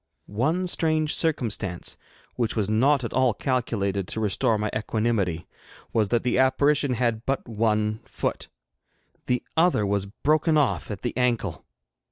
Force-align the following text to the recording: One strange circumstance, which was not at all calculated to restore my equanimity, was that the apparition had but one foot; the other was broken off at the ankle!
One 0.25 0.65
strange 0.65 1.13
circumstance, 1.13 1.95
which 2.33 2.55
was 2.55 2.67
not 2.67 3.03
at 3.03 3.13
all 3.13 3.35
calculated 3.35 4.07
to 4.07 4.19
restore 4.19 4.57
my 4.57 4.71
equanimity, 4.75 5.45
was 5.93 6.07
that 6.09 6.23
the 6.23 6.39
apparition 6.39 6.95
had 6.95 7.23
but 7.23 7.47
one 7.47 7.99
foot; 8.05 8.47
the 9.27 9.43
other 9.55 9.85
was 9.85 10.07
broken 10.07 10.57
off 10.57 10.89
at 10.89 11.03
the 11.03 11.15
ankle! 11.15 11.65